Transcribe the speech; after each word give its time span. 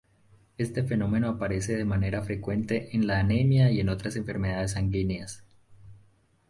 Este 0.57 0.81
fenómeno 0.81 1.29
aparece 1.29 1.77
de 1.77 1.85
manera 1.85 2.23
frecuente 2.23 2.95
en 2.97 3.05
la 3.05 3.19
anemia 3.19 3.69
y 3.69 3.79
en 3.81 3.89
otras 3.89 4.15
enfermedades 4.15 4.71
sanguíneas. 4.71 5.43